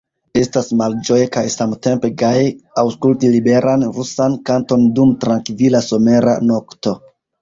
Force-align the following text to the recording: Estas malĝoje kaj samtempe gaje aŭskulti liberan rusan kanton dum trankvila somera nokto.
Estas 0.39 0.69
malĝoje 0.77 1.25
kaj 1.35 1.43
samtempe 1.55 2.09
gaje 2.23 2.47
aŭskulti 2.85 3.31
liberan 3.35 3.85
rusan 3.99 4.39
kanton 4.51 4.89
dum 5.01 5.13
trankvila 5.27 5.83
somera 5.93 6.35
nokto. 6.55 6.97